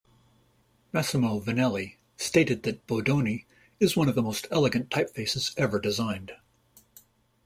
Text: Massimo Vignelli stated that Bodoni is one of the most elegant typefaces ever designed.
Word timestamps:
Massimo 0.91 1.39
Vignelli 1.39 1.97
stated 2.17 2.63
that 2.63 2.87
Bodoni 2.87 3.45
is 3.79 3.95
one 3.95 4.09
of 4.09 4.15
the 4.15 4.23
most 4.23 4.47
elegant 4.49 4.89
typefaces 4.89 5.53
ever 5.57 5.79
designed. 5.79 6.31